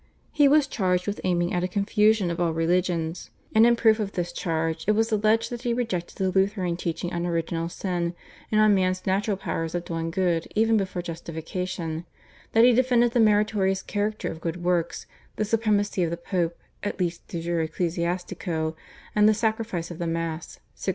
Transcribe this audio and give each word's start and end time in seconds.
He 0.31 0.47
was 0.47 0.65
charged 0.65 1.05
with 1.05 1.21
aiming 1.23 1.53
at 1.53 1.63
a 1.63 1.67
confusion 1.67 2.31
of 2.31 2.39
all 2.39 2.53
religions, 2.55 3.29
and 3.53 3.67
in 3.67 3.75
proof 3.75 3.99
of 3.99 4.13
this 4.13 4.31
charge 4.33 4.83
it 4.87 4.93
was 4.93 5.11
alleged 5.11 5.51
that 5.51 5.61
he 5.61 5.75
rejected 5.75 6.17
the 6.17 6.31
Lutheran 6.31 6.75
teaching 6.75 7.13
on 7.13 7.27
Original 7.27 7.69
Sin 7.69 8.15
and 8.51 8.59
on 8.59 8.73
man's 8.73 9.05
natural 9.05 9.37
powers 9.37 9.75
of 9.75 9.85
doing 9.85 10.09
good 10.09 10.47
even 10.55 10.75
before 10.75 11.03
justification, 11.03 12.05
that 12.53 12.63
he 12.63 12.73
defended 12.73 13.11
the 13.11 13.19
meritorious 13.19 13.83
character 13.83 14.27
of 14.31 14.41
good 14.41 14.63
works, 14.63 15.05
the 15.35 15.45
supremacy 15.45 16.01
of 16.01 16.09
the 16.09 16.17
Pope, 16.17 16.57
at 16.81 16.99
least 16.99 17.27
/de 17.27 17.39
jure 17.39 17.67
ecclesiastico/, 17.67 18.73
and 19.13 19.29
the 19.29 19.35
sacrifice 19.35 19.91
of 19.91 19.99
the 19.99 20.07
Mass 20.07 20.55
(1639). 20.81 20.89